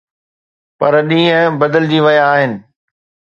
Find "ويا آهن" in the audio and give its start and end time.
2.05-2.53